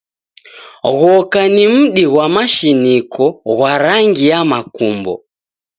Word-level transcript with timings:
Ghoka 0.99 1.41
ni 1.55 1.65
mdi 1.75 2.03
ghwa 2.11 2.25
mashiniko 2.35 3.25
ghwa 3.55 3.71
rangi 3.83 4.25
ya 4.31 4.39
makumbo. 4.51 5.13